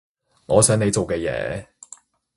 [0.47, 1.63] 我想你做嘅嘢